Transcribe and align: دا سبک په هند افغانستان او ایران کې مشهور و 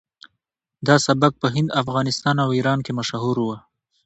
دا 0.87 0.95
سبک 1.07 1.33
په 1.41 1.47
هند 1.55 1.69
افغانستان 1.81 2.35
او 2.43 2.49
ایران 2.57 2.79
کې 2.85 2.91
مشهور 2.99 3.37
و 3.41 3.47